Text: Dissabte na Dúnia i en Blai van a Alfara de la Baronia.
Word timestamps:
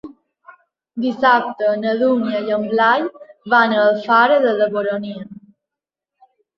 Dissabte 1.03 1.75
na 1.83 1.93
Dúnia 2.01 2.41
i 2.49 2.57
en 2.57 2.67
Blai 2.73 3.07
van 3.57 3.79
a 3.79 3.81
Alfara 3.87 4.43
de 4.51 4.59
la 4.61 4.73
Baronia. 4.77 5.33